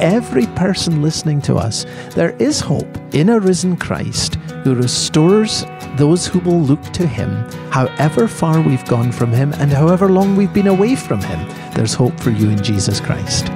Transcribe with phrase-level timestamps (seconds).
[0.00, 5.64] Every person listening to us, there is hope in a risen Christ who restores
[5.96, 7.30] those who will look to him,
[7.70, 11.48] however far we've gone from him and however long we've been away from him.
[11.74, 13.46] There's hope for you in Jesus Christ.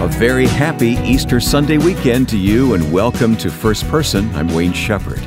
[0.00, 4.34] A very happy Easter Sunday weekend to you and welcome to First Person.
[4.34, 5.20] I'm Wayne Shepherd.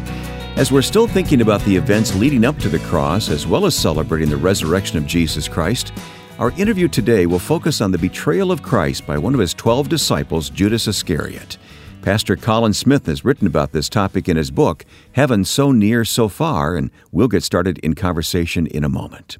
[0.57, 3.75] As we're still thinking about the events leading up to the cross as well as
[3.75, 5.91] celebrating the resurrection of Jesus Christ,
[6.39, 9.89] our interview today will focus on the betrayal of Christ by one of his 12
[9.89, 11.57] disciples, Judas Iscariot.
[12.01, 16.29] Pastor Colin Smith has written about this topic in his book, Heaven So Near, So
[16.29, 19.37] Far, and we'll get started in conversation in a moment.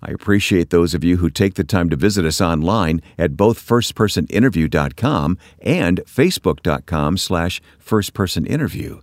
[0.00, 3.58] I appreciate those of you who take the time to visit us online at both
[3.58, 9.00] firstpersoninterview.com and facebook.com slash firstpersoninterview.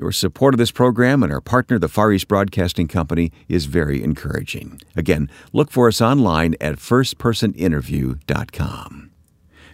[0.00, 4.00] Your support of this program and our partner, the Far East Broadcasting Company, is very
[4.00, 4.80] encouraging.
[4.94, 9.10] Again, look for us online at firstpersoninterview.com.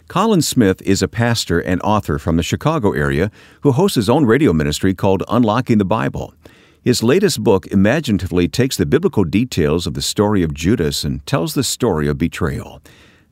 [0.07, 3.29] Colin Smith is a pastor and author from the Chicago area
[3.61, 6.33] who hosts his own radio ministry called Unlocking the Bible.
[6.81, 11.53] His latest book imaginatively takes the biblical details of the story of Judas and tells
[11.53, 12.81] the story of betrayal.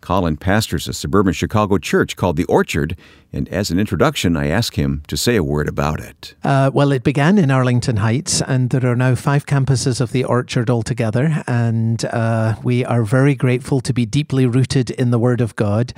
[0.04, 2.98] Colin pastors a suburban Chicago church called The Orchard,
[3.36, 6.36] and as an introduction, I ask him to say a word about it.
[6.44, 10.24] Uh, well, it began in Arlington Heights, and there are now five campuses of The
[10.24, 11.44] Orchard altogether.
[11.48, 15.94] And uh, we are very grateful to be deeply rooted in the Word of God,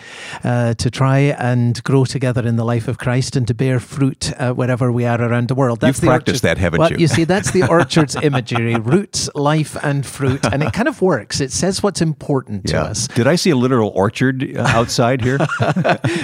[0.45, 4.31] uh, to try and grow together in the life of Christ, and to bear fruit
[4.39, 5.81] uh, wherever we are around the world.
[5.81, 6.57] That's You've practiced orchard.
[6.57, 6.99] that, haven't well, you?
[6.99, 10.45] You see, that's The Orchard's imagery roots, life, and fruit.
[10.45, 11.41] And it kind of works.
[11.41, 12.83] It says what's important yeah.
[12.83, 13.09] to us.
[13.09, 15.39] Did I see a literal orchard uh, outside here?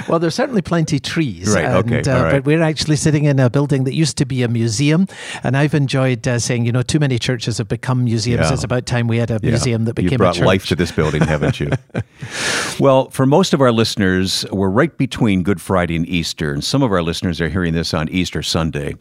[0.08, 1.54] well, there's certainly plenty trees.
[1.54, 2.10] Right, and, okay.
[2.10, 2.32] Uh, right.
[2.34, 5.08] But we're actually sitting in a building that used to be a museum.
[5.44, 8.48] And I've enjoyed uh, saying, you know, too many churches have become museums.
[8.48, 8.54] Yeah.
[8.54, 9.50] It's about time we had a yeah.
[9.50, 11.72] museum that became you brought life to this building, haven't you?
[12.80, 16.54] well, for most of our listeners, we're right between Good Friday and Easter.
[16.54, 18.96] And some of our listeners are hearing this on Easter Sunday.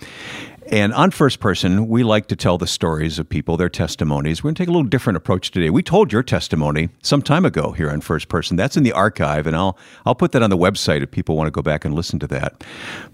[0.71, 4.45] And on First Person, we like to tell the stories of people, their testimonies.
[4.45, 5.69] We're going to take a little different approach today.
[5.69, 8.57] We told your testimony some time ago here on First Person.
[8.57, 9.77] That's in the archive, and I'll,
[10.07, 12.29] I'll put that on the website if people want to go back and listen to
[12.29, 12.63] that.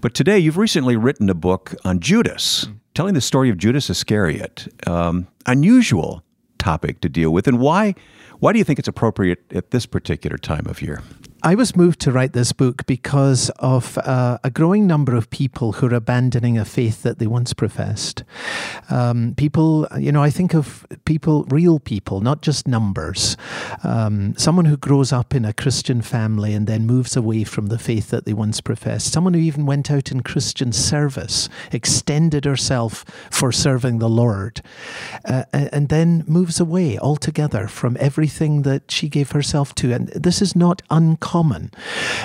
[0.02, 4.68] But today, you've recently written a book on Judas, telling the story of Judas Iscariot.
[4.86, 6.22] Um, unusual
[6.58, 7.48] topic to deal with.
[7.48, 7.94] And why,
[8.38, 11.02] why do you think it's appropriate at this particular time of year?
[11.42, 15.72] I was moved to write this book because of uh, a growing number of people
[15.72, 18.24] who are abandoning a faith that they once professed.
[18.88, 23.36] Um, people, you know, I think of people, real people, not just numbers.
[23.84, 27.78] Um, someone who grows up in a Christian family and then moves away from the
[27.78, 29.12] faith that they once professed.
[29.12, 34.62] Someone who even went out in Christian service, extended herself for serving the Lord,
[35.26, 39.92] uh, and then moves away altogether from everything that she gave herself to.
[39.92, 41.72] And this is not uncommon common.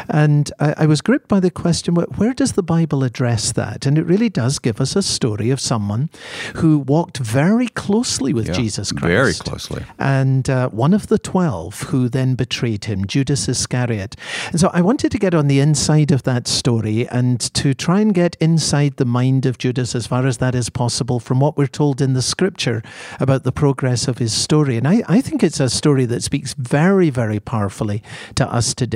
[0.08, 3.88] And I, I, was gripped by the question where does the Bible address that?
[3.88, 6.12] And it really does give us a story of someone
[6.58, 9.08] who walked very closely with yeah, Jesus Christ.
[9.08, 9.84] Very closely.
[9.98, 14.16] And uh, one of the twelve who then betrayed him, Judas Iscariot.
[14.52, 18.02] And so I wanted to get on the inside of that story and to try
[18.02, 21.58] and get inside the mind of Judas as far as that is possible from what
[21.58, 22.84] we're told in the scripture
[23.20, 24.78] about the progress of his story.
[24.78, 28.04] And I, I think it's a story that speaks very, very powerfully
[28.36, 28.91] to us today.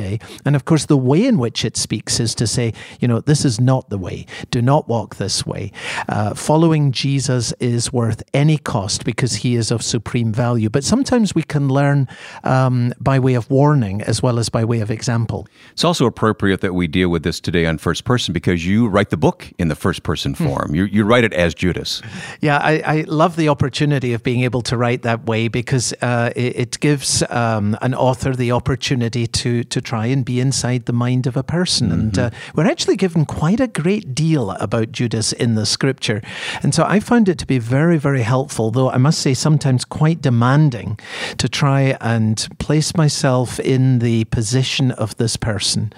[0.45, 3.45] And of course, the way in which it speaks is to say, you know, this
[3.45, 4.25] is not the way.
[4.51, 5.71] Do not walk this way.
[6.07, 10.69] Uh, following Jesus is worth any cost because he is of supreme value.
[10.69, 12.07] But sometimes we can learn
[12.43, 15.47] um, by way of warning as well as by way of example.
[15.71, 19.09] It's also appropriate that we deal with this today on first person because you write
[19.09, 20.75] the book in the first person form.
[20.75, 22.01] you, you write it as Judas.
[22.41, 26.31] Yeah, I, I, love the opportunity of being able to write that way because uh,
[26.35, 30.93] it, it, gives um, an author the opportunity to to try and be inside the
[30.93, 31.89] mind of a person.
[31.89, 31.99] Mm-hmm.
[31.99, 36.21] And uh, we're actually given quite a great deal about Judas in the scripture.
[36.63, 39.85] And so I found it to be very, very helpful, though I must say sometimes
[39.85, 40.99] quite demanding
[41.37, 45.93] to try and place myself in the position of this person.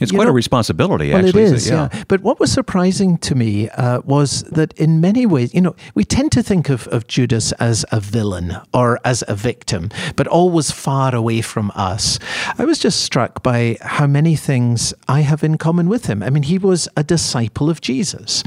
[0.00, 1.42] It's you quite know, a responsibility, well, actually.
[1.42, 1.88] it is, yeah.
[1.92, 2.04] yeah.
[2.08, 6.04] But what was surprising to me uh, was that in many ways, you know, we
[6.04, 10.70] tend to think of, of Judas as a villain or as a victim, but always
[10.70, 12.18] far away from us.
[12.58, 16.20] I was just struck by how many things I have in common with him.
[16.20, 18.42] I mean, he was a disciple of Jesus.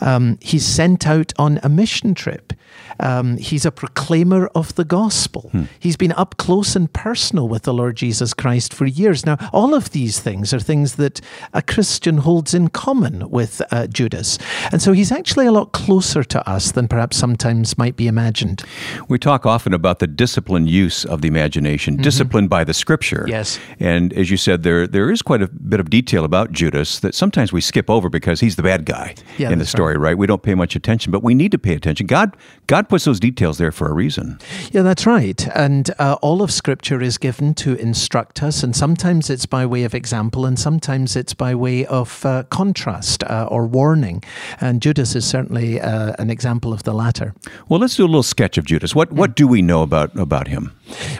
[0.00, 2.52] Um, he's sent out on a mission trip.
[3.00, 5.50] Um, he's a proclaimer of the gospel.
[5.52, 5.64] Hmm.
[5.78, 9.26] He's been up close and personal with the Lord Jesus Christ for years.
[9.26, 11.20] Now, all of these things are things that
[11.52, 14.38] a Christian holds in common with uh, Judas.
[14.70, 18.62] And so he's actually a lot closer to us than perhaps sometimes might be imagined.
[19.08, 22.02] We talk often about the disciplined use of the imagination, mm-hmm.
[22.02, 23.24] disciplined by the scripture.
[23.28, 23.58] Yes.
[23.80, 27.14] And as you said, there there is quite a bit of detail about Judas that
[27.14, 30.10] sometimes we skip over because he's the bad guy yeah, in the story, right.
[30.10, 30.18] right?
[30.18, 32.06] We don't pay much attention, but we need to pay attention.
[32.06, 32.36] God
[32.66, 34.38] God puts those details there for a reason.
[34.70, 35.46] Yeah, that's right.
[35.48, 39.84] And uh, all of Scripture is given to instruct us, and sometimes it's by way
[39.84, 44.22] of example, and sometimes it's by way of uh, contrast uh, or warning.
[44.60, 47.34] And Judas is certainly uh, an example of the latter.
[47.68, 48.94] Well, let's do a little sketch of Judas.
[48.94, 50.72] What what do we know about about him?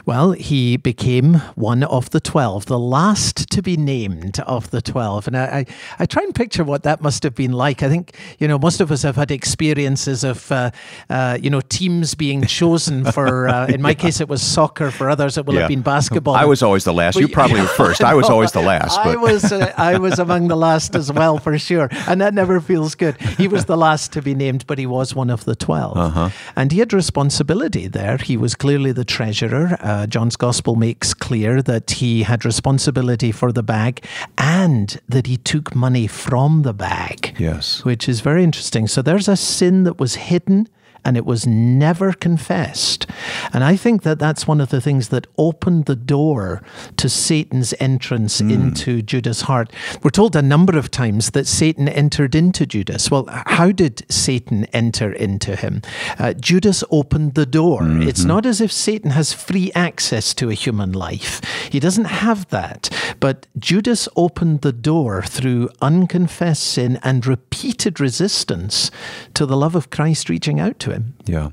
[0.05, 5.27] Well, he became one of the twelve, the last to be named of the twelve.
[5.27, 5.65] And I, I,
[5.99, 7.81] I try and picture what that must have been like.
[7.81, 10.71] I think you know most of us have had experiences of uh,
[11.09, 13.43] uh, you know teams being chosen for.
[13.53, 14.89] Uh, in my case, it was soccer.
[14.89, 15.61] For others, it will yeah.
[15.61, 16.33] have been basketball.
[16.33, 17.15] I was always the last.
[17.15, 18.01] But, you probably were first.
[18.01, 18.97] I was always the last.
[19.03, 19.07] But.
[19.07, 19.51] I was.
[19.51, 21.89] Uh, I was among the last as well, for sure.
[22.07, 23.19] And that never feels good.
[23.21, 26.29] He was the last to be named, but he was one of the 12 uh-huh.
[26.55, 28.17] and he had responsibility there.
[28.17, 29.77] He was clearly the treasurer.
[29.79, 34.03] Uh, John's Gospel makes clear that he had responsibility for the bag
[34.37, 37.35] and that he took money from the bag.
[37.37, 38.87] Yes, which is very interesting.
[38.87, 40.67] So there's a sin that was hidden
[41.05, 43.05] and it was never confessed.
[43.51, 46.61] And I think that that's one of the things that opened the door
[46.97, 48.51] to Satan's entrance mm.
[48.51, 49.71] into Judas' heart.
[50.01, 53.11] We're told a number of times that Satan entered into Judas.
[53.11, 55.81] Well, how did Satan enter into him?
[56.17, 57.81] Uh, Judas opened the door.
[57.81, 58.07] Mm-hmm.
[58.07, 62.47] It's not as if Satan has free access to a human life, he doesn't have
[62.49, 62.89] that.
[63.19, 68.91] But Judas opened the door through unconfessed sin and repeated resistance
[69.33, 70.92] to the love of Christ reaching out to him.
[71.25, 71.49] Yeah.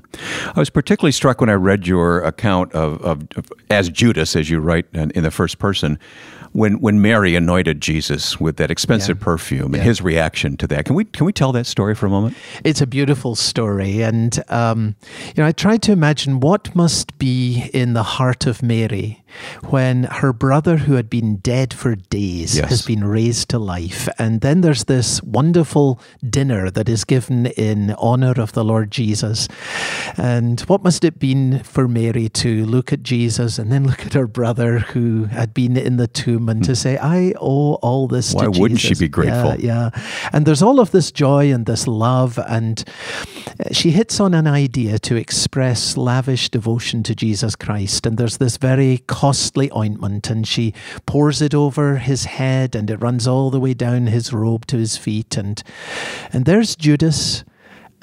[0.55, 4.49] I was particularly struck when I read your account of, of, of as Judas, as
[4.49, 5.97] you write in, in the first person,
[6.53, 9.23] when when Mary anointed Jesus with that expensive yeah.
[9.23, 10.85] perfume and his reaction to that.
[10.85, 12.35] Can we can we tell that story for a moment?
[12.63, 14.95] It's a beautiful story, and um,
[15.27, 19.20] you know I tried to imagine what must be in the heart of Mary
[19.69, 22.69] when her brother, who had been dead for days, yes.
[22.69, 27.91] has been raised to life, and then there's this wonderful dinner that is given in
[27.97, 29.47] honor of the Lord Jesus,
[30.17, 34.13] and what must it been for Mary to look at Jesus and then look at
[34.13, 36.75] her brother who had been in the tomb and to hmm.
[36.75, 38.97] say, I owe all this Why wouldn't Jesus.
[38.97, 39.55] she be grateful?
[39.55, 40.29] Yeah, yeah.
[40.33, 42.39] And there's all of this joy and this love.
[42.47, 42.83] And
[43.71, 48.05] she hits on an idea to express lavish devotion to Jesus Christ.
[48.05, 50.73] And there's this very costly ointment, and she
[51.05, 54.77] pours it over his head, and it runs all the way down his robe to
[54.77, 55.37] his feet.
[55.37, 55.61] And,
[56.33, 57.43] and there's Judas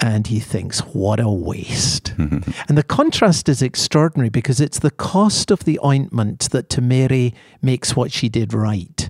[0.01, 2.13] and he thinks, what a waste.
[2.17, 7.33] and the contrast is extraordinary because it's the cost of the ointment that to Mary
[7.61, 9.09] makes what she did right.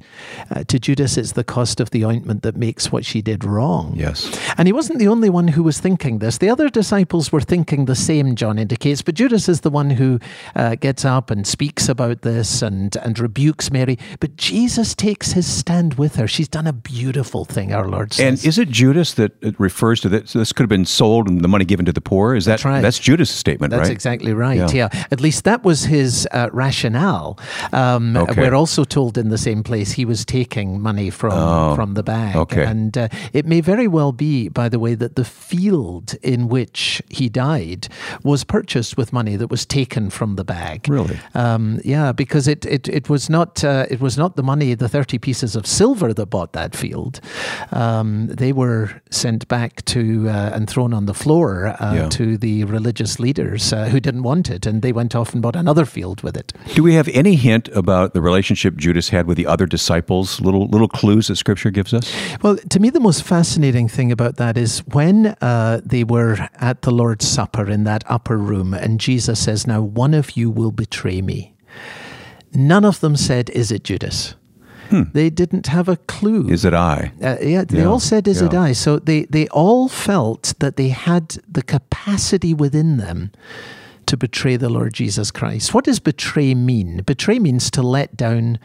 [0.49, 3.93] Uh, to Judas, it's the cost of the ointment that makes what she did wrong.
[3.95, 4.35] Yes.
[4.57, 6.39] And he wasn't the only one who was thinking this.
[6.39, 10.19] The other disciples were thinking the same, John indicates, but Judas is the one who
[10.55, 13.99] uh, gets up and speaks about this and, and rebukes Mary.
[14.19, 16.27] But Jesus takes his stand with her.
[16.27, 18.25] She's done a beautiful thing, our Lord says.
[18.25, 20.33] And is it Judas that refers to this?
[20.33, 22.35] This could have been been sold and the money given to the poor.
[22.35, 22.81] Is that that's, right.
[22.81, 23.87] that's Judas' statement, that's right?
[23.87, 24.73] That's exactly right.
[24.73, 24.89] Yeah.
[24.91, 25.05] yeah.
[25.11, 27.37] At least that was his uh, rationale.
[27.73, 28.41] Um, okay.
[28.41, 32.03] We're also told in the same place he was taking money from oh, from the
[32.03, 32.35] bag.
[32.35, 32.65] Okay.
[32.65, 37.01] And uh, it may very well be, by the way, that the field in which
[37.09, 37.87] he died
[38.23, 40.87] was purchased with money that was taken from the bag.
[40.87, 41.19] Really?
[41.33, 44.89] Um, yeah, because it it, it was not uh, it was not the money, the
[44.89, 47.19] thirty pieces of silver that bought that field.
[47.71, 52.09] Um, they were sent back to uh, and thrown on the floor uh, yeah.
[52.09, 55.55] to the religious leaders uh, who didn't want it, and they went off and bought
[55.55, 56.53] another field with it.
[56.75, 60.39] Do we have any hint about the relationship Judas had with the other disciples?
[60.39, 62.13] Little little clues that Scripture gives us.
[62.41, 66.83] Well, to me, the most fascinating thing about that is when uh, they were at
[66.83, 70.71] the Lord's Supper in that upper room, and Jesus says, "Now one of you will
[70.71, 71.53] betray me."
[72.53, 74.35] None of them said, "Is it Judas?"
[74.89, 75.03] Hmm.
[75.13, 76.49] They didn't have a clue.
[76.49, 77.11] Is it I?
[77.21, 77.85] Uh, yeah, they yeah.
[77.85, 78.47] all said, "Is yeah.
[78.47, 83.31] it I?" So they they all felt that they had the capacity within them
[84.07, 85.73] to betray the Lord Jesus Christ.
[85.73, 87.03] What does betray mean?
[87.03, 88.57] Betray means to let down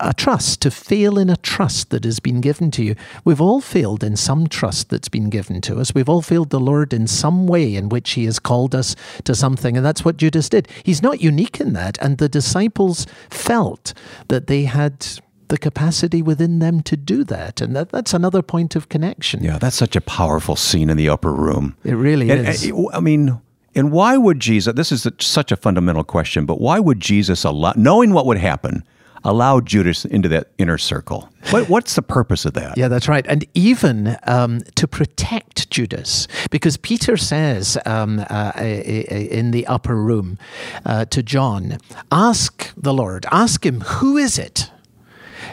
[0.00, 2.94] a trust, to fail in a trust that has been given to you.
[3.24, 5.94] We've all failed in some trust that's been given to us.
[5.94, 9.34] We've all failed the Lord in some way in which He has called us to
[9.34, 9.76] something.
[9.76, 10.68] And that's what Judas did.
[10.84, 11.98] He's not unique in that.
[12.00, 13.92] And the disciples felt
[14.28, 15.06] that they had
[15.50, 17.60] the capacity within them to do that.
[17.60, 19.44] And that, that's another point of connection.
[19.44, 21.76] Yeah, that's such a powerful scene in the upper room.
[21.84, 22.64] It really and, is.
[22.64, 23.40] And, I mean,
[23.74, 27.72] and why would Jesus, this is such a fundamental question, but why would Jesus allow,
[27.76, 28.82] knowing what would happen,
[29.22, 31.28] allow Judas into that inner circle?
[31.50, 32.78] What, what's the purpose of that?
[32.78, 33.26] Yeah, that's right.
[33.28, 40.38] And even um, to protect Judas, because Peter says um, uh, in the upper room
[40.86, 41.78] uh, to John,
[42.10, 44.70] ask the Lord, ask him, who is it?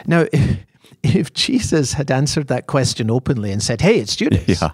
[0.06, 0.26] Now,
[1.02, 4.70] if Jesus had answered that question openly and said, "Hey, it's Judas," yeah,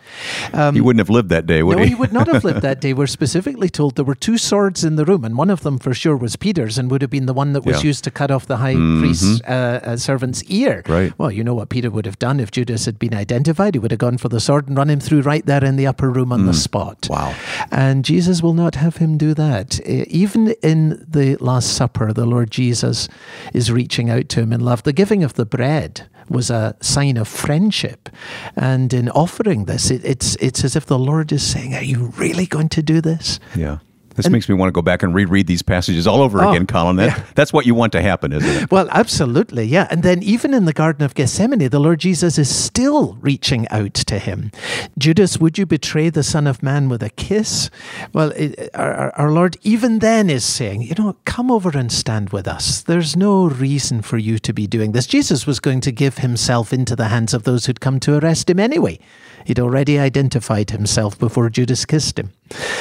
[0.52, 1.90] um, he wouldn't have lived that day, would no, he?
[1.90, 2.94] he would not have lived that day.
[2.94, 5.92] We're specifically told there were two swords in the room, and one of them for
[5.92, 7.88] sure was Peter's, and would have been the one that was yeah.
[7.88, 9.00] used to cut off the high mm-hmm.
[9.00, 10.82] priest's uh, uh, servant's ear.
[10.88, 11.12] Right.
[11.18, 13.74] Well, you know what Peter would have done if Judas had been identified.
[13.74, 15.86] He would have gone for the sword and run him through right there in the
[15.86, 16.46] upper room on mm.
[16.46, 17.06] the spot.
[17.10, 17.34] Wow.
[17.70, 19.80] And Jesus will not have him do that.
[19.86, 23.08] Even in the Last Supper, the Lord Jesus
[23.52, 24.82] is reaching out to him in love.
[24.84, 28.08] The giving of the bread was a sign of friendship.
[28.56, 32.12] And in offering this, it, it's, it's as if the Lord is saying, Are you
[32.16, 33.40] really going to do this?
[33.54, 33.78] Yeah.
[34.14, 36.50] This and, makes me want to go back and reread these passages all over oh,
[36.50, 36.96] again, Colin.
[36.96, 37.24] That, yeah.
[37.34, 38.70] That's what you want to happen, isn't it?
[38.70, 39.88] Well, absolutely, yeah.
[39.90, 43.94] And then even in the Garden of Gethsemane, the Lord Jesus is still reaching out
[43.94, 44.50] to him.
[44.96, 47.70] Judas, would you betray the Son of Man with a kiss?
[48.12, 52.30] Well, it, our, our Lord even then is saying, you know, come over and stand
[52.30, 52.82] with us.
[52.82, 55.06] There's no reason for you to be doing this.
[55.06, 58.48] Jesus was going to give himself into the hands of those who'd come to arrest
[58.48, 58.98] him anyway.
[59.44, 62.30] He'd already identified himself before Judas kissed him.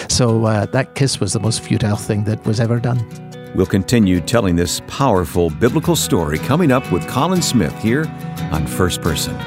[0.08, 3.06] So uh, that kiss was the most futile thing that was ever done.
[3.56, 8.06] We'll continue telling this powerful biblical story coming up with Colin Smith here
[8.52, 9.38] on First Person.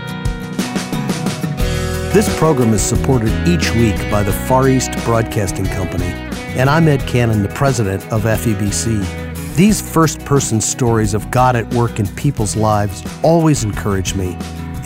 [2.12, 6.06] This program is supported each week by the Far East Broadcasting Company,
[6.56, 9.54] and I'm Ed Cannon, the president of FEBC.
[9.54, 14.34] These first person stories of God at work in people's lives always encourage me,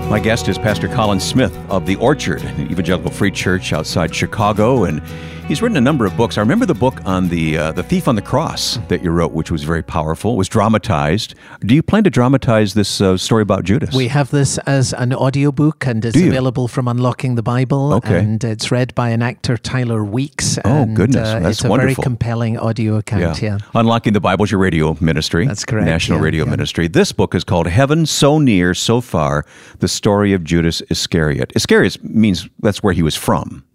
[0.09, 4.83] My guest is Pastor Colin Smith of The Orchard, an evangelical free church outside Chicago,
[4.83, 5.01] and
[5.47, 6.37] He's written a number of books.
[6.37, 9.33] I remember the book on the uh, the thief on the cross that you wrote,
[9.33, 10.33] which was very powerful.
[10.33, 11.35] It was dramatized.
[11.59, 13.93] Do you plan to dramatize this uh, story about Judas?
[13.93, 17.93] We have this as an audiobook and it's available from Unlocking the Bible.
[17.95, 18.19] Okay.
[18.19, 20.57] And it's read by an actor, Tyler Weeks.
[20.63, 21.27] Oh, goodness.
[21.27, 22.01] Uh, That's it's a wonderful.
[22.01, 23.57] very compelling audio account, yeah.
[23.57, 23.57] yeah.
[23.75, 25.45] Unlocking the Bible is your radio ministry.
[25.45, 25.85] That's correct.
[25.85, 26.51] National yeah, radio yeah.
[26.51, 26.87] ministry.
[26.87, 29.45] This book is called Heaven So Near, So Far
[29.79, 31.51] The Story of Judas Iscariot.
[31.53, 33.65] Iscariot means that's where he was from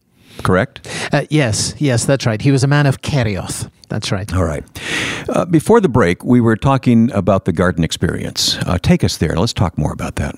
[0.43, 0.87] correct?
[1.13, 2.41] Uh, yes, yes, that's right.
[2.41, 3.71] He was a man of Kerioth.
[3.89, 4.33] That's right.
[4.35, 4.65] All right.
[5.29, 8.59] Uh, before the break, we were talking about the garden experience.
[8.67, 9.35] Uh, take us there.
[9.35, 10.35] Let's talk more about that.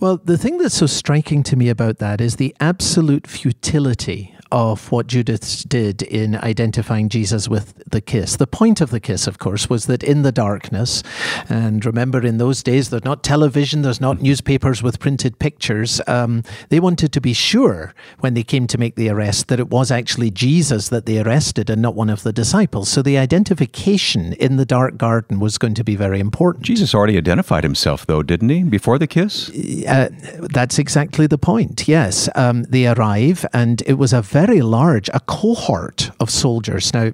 [0.00, 4.92] Well, the thing that's so striking to me about that is the absolute futility of
[4.92, 8.36] what Judas did in identifying Jesus with the kiss.
[8.36, 11.02] The point of the kiss, of course, was that in the darkness,
[11.48, 16.00] and remember in those days, there's not television, there's not newspapers with printed pictures.
[16.06, 19.70] Um, they wanted to be sure when they came to make the arrest that it
[19.70, 22.88] was actually Jesus that they arrested and not one of the disciples.
[22.88, 26.64] So the identification in the dark garden was going to be very important.
[26.64, 29.50] Jesus already identified himself, though, didn't he, before the kiss?
[29.50, 30.10] Uh,
[30.52, 32.28] that's exactly the point, yes.
[32.36, 36.92] Um, they arrive, and it was a very very large, a cohort of soldiers.
[36.92, 37.12] Now,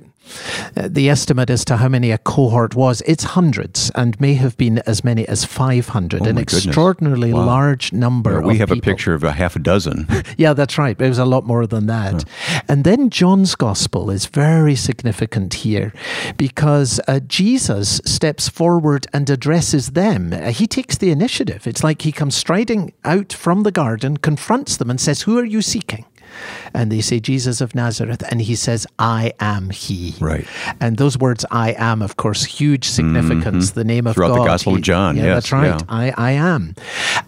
[0.76, 4.56] uh, the estimate as to how many a cohort was, it's hundreds and may have
[4.56, 7.46] been as many as 500, oh an extraordinarily wow.
[7.46, 8.40] large number.
[8.40, 8.78] Yeah, we have people.
[8.78, 10.06] a picture of a half a dozen.
[10.37, 11.00] yeah, that's right.
[11.00, 12.25] It was a lot more than that.
[12.68, 15.92] And then John's gospel is very significant here
[16.37, 20.32] because uh, Jesus steps forward and addresses them.
[20.32, 21.66] Uh, he takes the initiative.
[21.66, 25.44] It's like he comes striding out from the garden, confronts them, and says, Who are
[25.44, 26.04] you seeking?
[26.75, 30.14] And they say Jesus of Nazareth, and he says, I am he.
[30.20, 30.46] Right.
[30.80, 33.80] And those words, I am, of course, huge significance, mm-hmm.
[33.80, 34.40] the name of Throughout God.
[34.40, 35.34] the Gospel he, of John, yeah, yes.
[35.34, 35.80] That's right.
[35.80, 35.87] Yeah.
[35.88, 36.75] I, I am.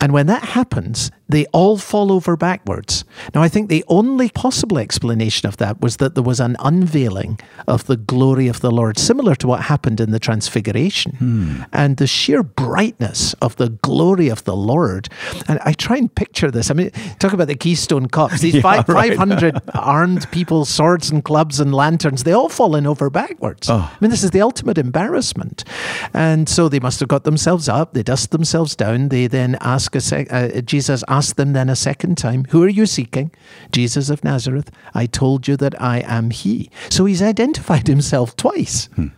[0.02, 3.04] And when that happens, they all fall over backwards.
[3.37, 7.38] Now, I think the only possible explanation of that was that there was an unveiling
[7.68, 11.12] of the glory of the Lord, similar to what happened in the Transfiguration.
[11.12, 11.62] Hmm.
[11.73, 15.09] And the sheer brightness of the glory of the Lord.
[15.47, 16.68] And I try and picture this.
[16.68, 16.90] I mean,
[17.21, 19.16] talk about the Keystone Cops, these yeah, five, right.
[19.16, 23.71] 500 armed people, swords and clubs and lanterns, they all fallen over backwards.
[23.71, 23.88] Oh.
[23.88, 25.62] I mean, this is the ultimate embarrassment.
[26.12, 29.92] And so they must have got themselves up, they dust themselves down, they then ask
[29.95, 33.31] a sec- uh, Jesus asked them then a second time, Who are you seeking?
[33.71, 34.71] Jesus of Nazareth.
[34.95, 36.71] I told you that I am he.
[36.91, 38.87] So he's identified himself twice.
[38.97, 39.09] Hmm.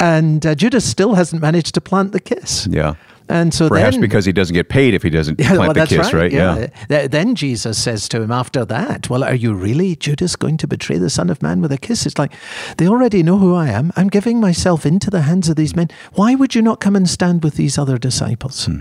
[0.00, 2.66] And uh, Judas still hasn't managed to plant the kiss.
[2.68, 2.94] Yeah.
[3.28, 5.86] And so perhaps then, because he doesn't get paid if he doesn't yeah, plant well,
[5.86, 6.24] the kiss, right?
[6.24, 6.32] right?
[6.32, 6.66] Yeah.
[6.90, 7.06] yeah.
[7.06, 10.98] Then Jesus says to him after that, "Well, are you really Judas going to betray
[10.98, 12.32] the Son of Man with a kiss?" It's like
[12.76, 13.92] they already know who I am.
[13.96, 15.88] I'm giving myself into the hands of these men.
[16.12, 18.66] Why would you not come and stand with these other disciples?
[18.66, 18.80] Hmm.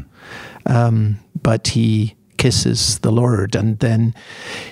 [0.66, 3.56] Um, but he kisses the Lord.
[3.56, 4.14] And then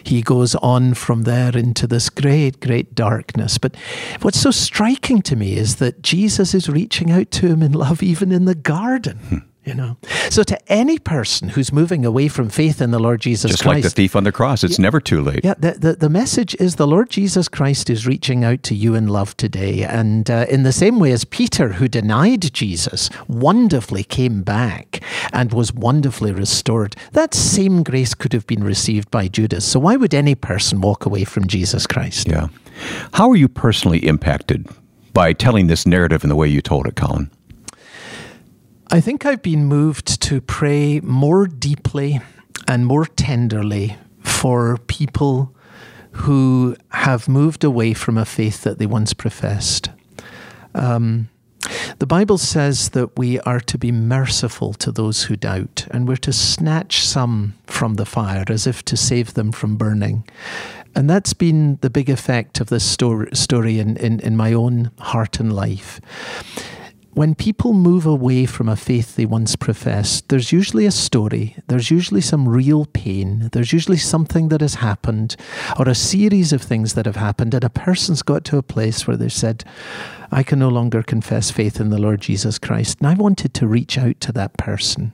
[0.03, 3.57] he goes on from there into this great, great darkness.
[3.57, 3.75] But
[4.21, 8.03] what's so striking to me is that Jesus is reaching out to him in love,
[8.03, 9.48] even in the garden.
[9.63, 9.98] You know,
[10.32, 13.75] so to any person who's moving away from faith in the Lord Jesus just Christ,
[13.75, 15.41] just like the thief on the cross, it's yeah, never too late.
[15.44, 18.96] Yeah, the, the, the message is the Lord Jesus Christ is reaching out to you
[18.96, 24.03] in love today, and uh, in the same way as Peter, who denied Jesus, wonderfully
[24.03, 26.96] came back and was wonderfully restored.
[27.12, 29.63] That same grace could have been received by Judas.
[29.63, 32.27] So why would any person walk away from Jesus Christ?
[32.27, 32.48] Yeah.
[33.13, 34.68] How are you personally impacted
[35.13, 37.30] by telling this narrative in the way you told it, Colin?
[38.93, 42.19] I think I've been moved to pray more deeply
[42.67, 45.55] and more tenderly for people
[46.12, 49.89] who have moved away from a faith that they once professed.
[50.75, 51.29] Um,
[52.00, 56.17] the Bible says that we are to be merciful to those who doubt, and we're
[56.17, 60.25] to snatch some from the fire as if to save them from burning.
[60.95, 64.91] And that's been the big effect of this story, story in, in, in my own
[65.00, 66.01] heart and life
[67.13, 71.91] when people move away from a faith they once professed, there's usually a story, there's
[71.91, 75.36] usually some real pain, there's usually something that has happened,
[75.77, 79.06] or a series of things that have happened, and a person's got to a place
[79.06, 79.65] where they've said,
[80.32, 83.00] I can no longer confess faith in the Lord Jesus Christ.
[83.00, 85.13] And I wanted to reach out to that person.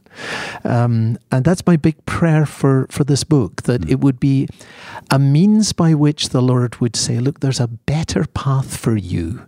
[0.63, 4.47] Um, and that's my big prayer for, for this book that it would be
[5.09, 9.47] a means by which the Lord would say, Look, there's a better path for you.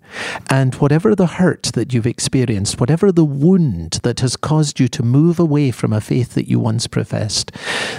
[0.50, 2.39] And whatever the hurt that you've experienced,
[2.80, 6.60] whatever the wound that has caused you to move away from a faith that you
[6.60, 7.52] once professed,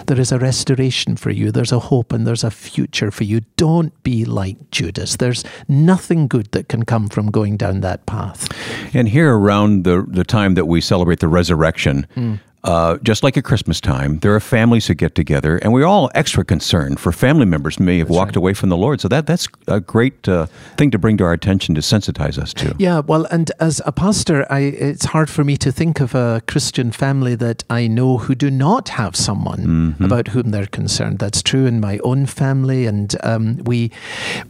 [0.07, 1.51] there is a restoration for you.
[1.51, 3.41] There's a hope and there's a future for you.
[3.57, 5.17] Don't be like Judas.
[5.17, 8.49] There's nothing good that can come from going down that path.
[8.95, 12.41] And here around the, the time that we celebrate the resurrection, mm.
[12.63, 16.11] Uh, just like at Christmas time, there are families who get together, and we're all
[16.15, 18.37] extra concerned for family members may have that's walked right.
[18.37, 19.01] away from the Lord.
[19.01, 20.47] So that that's a great uh,
[20.77, 22.75] thing to bring to our attention to sensitize us to.
[22.79, 26.43] Yeah, well, and as a pastor, I, it's hard for me to think of a
[26.47, 30.05] Christian family that I know who do not have someone mm-hmm.
[30.05, 31.19] about whom they're concerned.
[31.19, 33.91] That's true in my own family, and um, we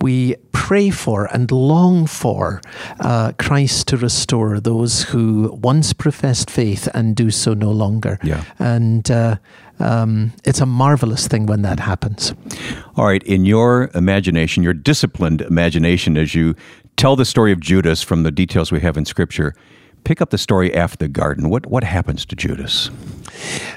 [0.01, 2.61] we pray for and long for
[3.01, 8.19] uh, Christ to restore those who once professed faith and do so no longer.
[8.23, 8.45] Yeah.
[8.59, 9.37] And uh,
[9.79, 12.35] um, it's a marvelous thing when that happens.
[12.97, 13.23] All right.
[13.25, 16.55] In your imagination, your disciplined imagination, as you
[16.97, 19.55] tell the story of Judas from the details we have in Scripture,
[20.05, 21.49] pick up the story after the garden.
[21.49, 22.91] What what happens to Judas?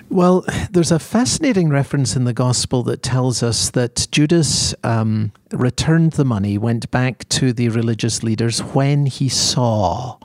[0.09, 6.13] Well, there's a fascinating reference in the gospel that tells us that Judas um, returned
[6.13, 10.17] the money, went back to the religious leaders when he saw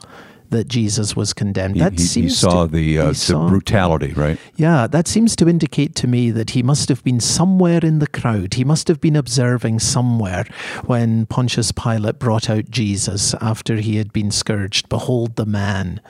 [0.49, 1.75] that Jesus was condemned.
[1.75, 4.39] He, that he, seems he saw to, the, uh, the saw, brutality, right?
[4.55, 8.07] Yeah, that seems to indicate to me that he must have been somewhere in the
[8.07, 8.55] crowd.
[8.55, 10.45] He must have been observing somewhere
[10.85, 14.89] when Pontius Pilate brought out Jesus after he had been scourged.
[14.89, 16.01] Behold the man.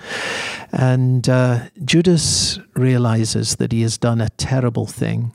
[0.71, 5.31] And uh, Judas realizes that he has done a terrible thing.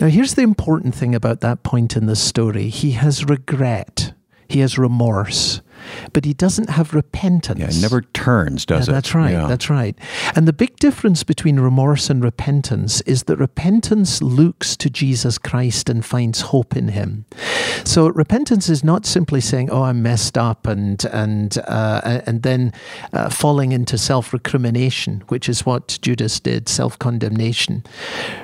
[0.00, 4.12] Now, here's the important thing about that point in the story he has regret,
[4.48, 5.60] he has remorse
[6.12, 7.60] but he doesn't have repentance.
[7.60, 8.94] Yeah, it never turns, does yeah, it?
[8.94, 9.32] That's right.
[9.32, 9.46] Yeah.
[9.46, 9.96] That's right.
[10.34, 15.88] And the big difference between remorse and repentance is that repentance looks to Jesus Christ
[15.88, 17.24] and finds hope in him.
[17.84, 22.72] So repentance is not simply saying, "Oh, I'm messed up," and and uh, and then
[23.12, 27.84] uh, falling into self-recrimination, which is what Judas did, self-condemnation.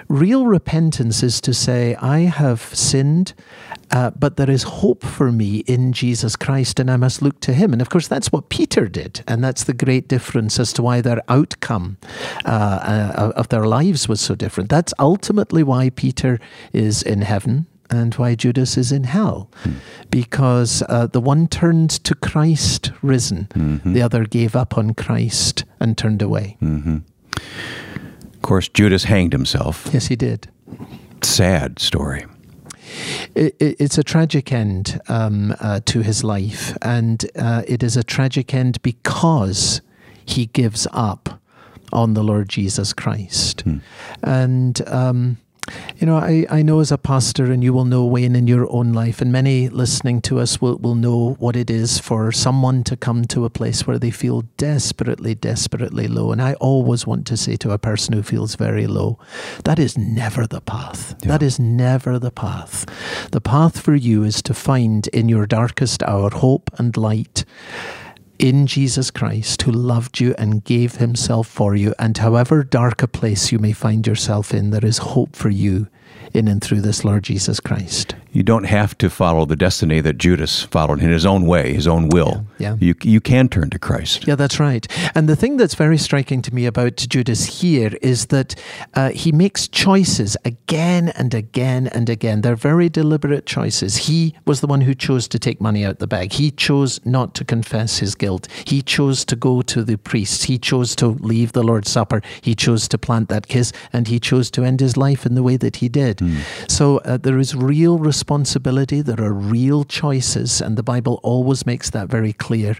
[0.09, 3.35] Real repentance is to say, "I have sinned."
[3.92, 7.52] Uh, but there is hope for me in Jesus Christ, and I must look to
[7.52, 7.72] Him.
[7.72, 11.00] And of course, that's what Peter did, and that's the great difference as to why
[11.00, 11.98] their outcome
[12.44, 14.70] uh, uh, of their lives was so different.
[14.70, 16.40] That's ultimately why Peter
[16.72, 19.50] is in heaven and why Judas is in hell.
[19.64, 19.72] Hmm.
[20.11, 23.92] Because uh, the one turned to Christ risen, mm-hmm.
[23.92, 26.57] the other gave up on Christ and turned away.
[26.62, 26.98] Mm-hmm.
[27.37, 29.88] Of course, Judas hanged himself.
[29.92, 30.48] Yes, he did.
[31.22, 32.24] Sad story.
[33.35, 37.97] It, it, it's a tragic end um, uh, to his life, and uh, it is
[37.97, 39.81] a tragic end because
[40.25, 41.40] he gives up
[41.92, 43.62] on the Lord Jesus Christ.
[43.62, 43.79] Hmm.
[44.23, 45.38] And um,
[45.96, 48.70] you know, I, I know as a pastor, and you will know, Wayne, in your
[48.72, 52.83] own life, and many listening to us will, will know what it is for someone
[52.85, 56.33] to come to a place where they feel desperately, desperately low.
[56.33, 59.18] And I always want to say to a person who feels very low,
[59.64, 61.14] that is never the path.
[61.22, 61.29] Yeah.
[61.29, 62.85] That is never the path.
[63.31, 67.44] The path for you is to find in your darkest hour hope and light
[68.42, 71.94] in Jesus Christ, who loved you and gave himself for you.
[71.96, 75.87] And however dark a place you may find yourself in, there is hope for you
[76.35, 78.14] in and through this Lord Jesus Christ.
[78.32, 81.87] You don't have to follow the destiny that Judas followed in his own way, his
[81.87, 82.46] own will.
[82.58, 82.70] Yeah.
[82.72, 82.76] yeah.
[82.80, 84.26] You, you can turn to Christ.
[84.26, 84.87] Yeah, that's right.
[85.14, 88.54] And the thing that's very striking to me about Judas here is that
[88.94, 92.40] uh, he makes choices again and again and again.
[92.40, 93.96] They're very deliberate choices.
[93.96, 96.32] He was the one who chose to take money out the bag.
[96.32, 98.48] He chose not to confess his guilt.
[98.66, 100.44] He chose to go to the priests.
[100.44, 102.22] He chose to leave the Lord's Supper.
[102.40, 105.42] He chose to plant that kiss, and he chose to end his life in the
[105.42, 106.12] way that he did.
[106.18, 106.70] Mm.
[106.70, 111.90] So uh, there is real responsibility, there are real choices, and the Bible always makes
[111.90, 112.77] that very clear.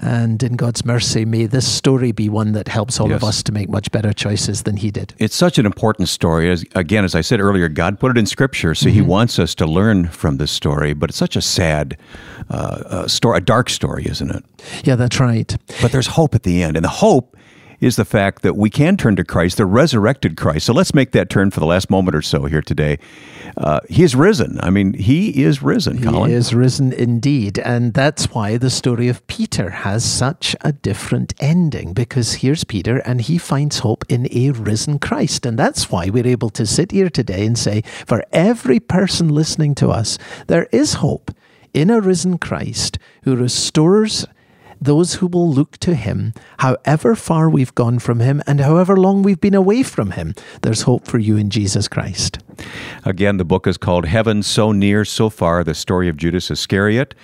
[0.00, 3.16] And in God's mercy, may this story be one that helps all yes.
[3.16, 5.12] of us to make much better choices than He did.
[5.18, 6.50] It's such an important story.
[6.50, 8.94] As, again, as I said earlier, God put it in Scripture, so mm-hmm.
[8.94, 10.94] He wants us to learn from this story.
[10.94, 11.96] But it's such a sad
[12.48, 12.54] uh,
[12.86, 14.44] uh, story, a dark story, isn't it?
[14.84, 15.56] Yeah, that's right.
[15.82, 17.36] But there's hope at the end, and the hope
[17.80, 20.66] is the fact that we can turn to Christ, the resurrected Christ.
[20.66, 22.98] So let's make that turn for the last moment or so here today.
[23.56, 24.58] Uh, he is risen.
[24.62, 26.30] I mean, he is risen, Colin.
[26.30, 27.58] He is risen indeed.
[27.58, 32.98] And that's why the story of Peter has such a different ending, because here's Peter
[32.98, 35.46] and he finds hope in a risen Christ.
[35.46, 39.74] And that's why we're able to sit here today and say, for every person listening
[39.76, 41.30] to us, there is hope
[41.72, 44.26] in a risen Christ who restores
[44.80, 49.22] those who will look to him, however far we've gone from him and however long
[49.22, 50.34] we've been away from him.
[50.62, 52.38] There's hope for you in Jesus Christ.
[53.04, 57.14] Again, the book is called Heaven So Near, So Far The Story of Judas Iscariot.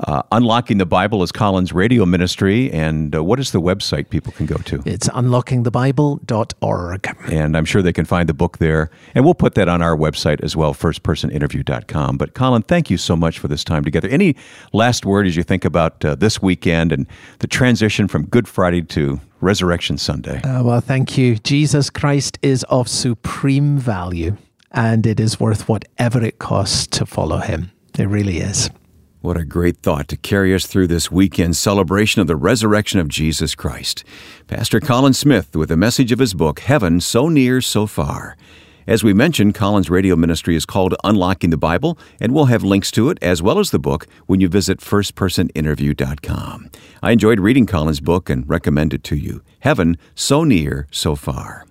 [0.00, 2.72] Uh, Unlocking the Bible is Colin's radio ministry.
[2.72, 4.82] And uh, what is the website people can go to?
[4.84, 7.16] It's unlockingthebible.org.
[7.30, 8.90] And I'm sure they can find the book there.
[9.14, 12.16] And we'll put that on our website as well, firstpersoninterview.com.
[12.16, 14.08] But Colin, thank you so much for this time together.
[14.08, 14.34] Any
[14.72, 17.06] last word as you think about uh, this weekend and
[17.38, 20.40] the transition from Good Friday to Resurrection Sunday?
[20.42, 21.36] Uh, well, thank you.
[21.36, 24.36] Jesus Christ is of supreme value,
[24.74, 27.70] and it is worth whatever it costs to follow him.
[27.98, 28.68] It really is.
[29.20, 33.08] What a great thought to carry us through this weekend celebration of the resurrection of
[33.08, 34.04] Jesus Christ.
[34.48, 38.36] Pastor Colin Smith with a message of his book, Heaven So Near, So Far.
[38.86, 42.90] As we mentioned, Colin's radio ministry is called Unlocking the Bible, and we'll have links
[42.90, 46.70] to it as well as the book when you visit firstpersoninterview.com.
[47.02, 49.42] I enjoyed reading Colin's book and recommend it to you.
[49.60, 51.64] Heaven So Near, So Far.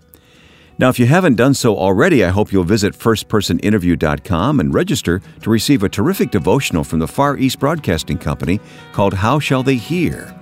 [0.84, 5.50] Now, if you haven't done so already, I hope you'll visit firstpersoninterview.com and register to
[5.50, 8.60] receive a terrific devotional from the Far East Broadcasting Company
[8.92, 10.38] called How Shall They Hear?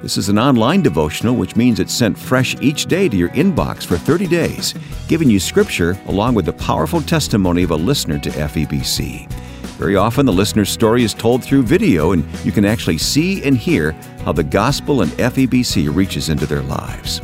[0.00, 3.84] This is an online devotional, which means it's sent fresh each day to your inbox
[3.84, 4.76] for 30 days,
[5.08, 9.28] giving you scripture along with the powerful testimony of a listener to FEBC.
[9.72, 13.58] Very often, the listener's story is told through video, and you can actually see and
[13.58, 13.90] hear
[14.24, 17.20] how the gospel and FEBC reaches into their lives.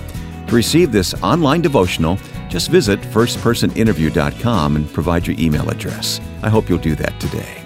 [0.48, 6.20] To receive this online devotional, just visit firstpersoninterview.com and provide your email address.
[6.42, 7.62] I hope you'll do that today.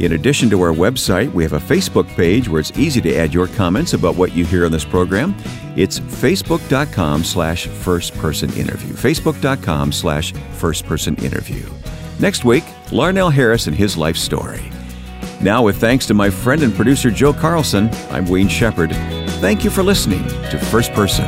[0.00, 3.34] In addition to our website, we have a Facebook page where it's easy to add
[3.34, 5.34] your comments about what you hear on this program.
[5.76, 8.92] It's facebook.com slash firstpersoninterview.
[8.92, 12.20] Facebook.com slash firstpersoninterview.
[12.20, 14.70] Next week, Larnelle Harris and his life story.
[15.40, 18.92] Now, with thanks to my friend and producer Joe Carlson, I'm Wayne Shepherd.
[19.40, 21.26] Thank you for listening to First Person.